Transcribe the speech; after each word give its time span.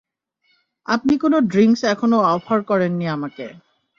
আপনি 0.87 1.13
কোনো 1.17 1.37
ড্রিংক্স 1.51 1.81
এখনও 1.93 2.19
অফার 2.35 2.59
করেননি 2.63 3.05
আমাকে। 3.07 3.45